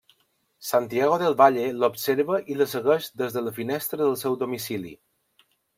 Santiago 0.69 1.19
del 1.23 1.35
Valle 1.41 1.67
l'observa 1.83 2.41
i 2.55 2.59
la 2.63 2.69
segueix 2.75 3.13
des 3.23 3.39
de 3.39 3.47
la 3.49 3.57
finestra 3.61 4.05
del 4.05 4.21
seu 4.25 4.43
domicili. 4.45 5.01